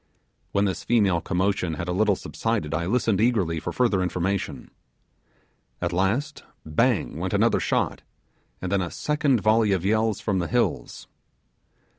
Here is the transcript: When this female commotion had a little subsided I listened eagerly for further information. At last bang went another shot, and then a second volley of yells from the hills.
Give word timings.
When 0.51 0.65
this 0.65 0.83
female 0.83 1.21
commotion 1.21 1.75
had 1.75 1.87
a 1.87 1.91
little 1.91 2.15
subsided 2.15 2.73
I 2.73 2.87
listened 2.87 3.21
eagerly 3.21 3.59
for 3.59 3.71
further 3.71 4.01
information. 4.01 4.71
At 5.79 5.93
last 5.93 6.43
bang 6.65 7.19
went 7.19 7.35
another 7.35 7.59
shot, 7.59 8.01
and 8.63 8.71
then 8.71 8.81
a 8.81 8.89
second 8.89 9.41
volley 9.41 9.73
of 9.73 9.85
yells 9.85 10.19
from 10.19 10.39
the 10.39 10.47
hills. 10.47 11.07